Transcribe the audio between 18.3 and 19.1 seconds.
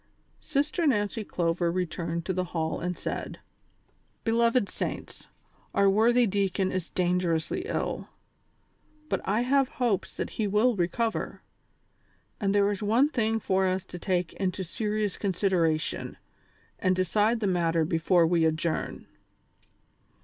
adjourn.